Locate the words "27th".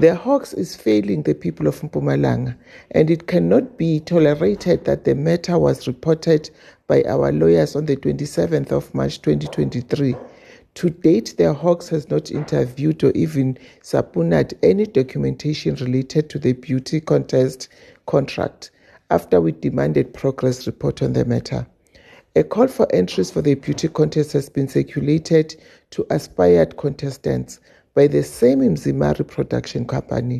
7.98-8.72